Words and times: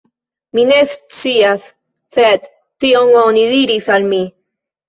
Mi 0.57 0.63
ne 0.69 0.77
scias, 0.93 1.67
sed 2.15 2.49
tion 2.85 3.15
oni 3.23 3.47
diris 3.55 3.93
al 3.99 4.11
mi. 4.17 4.27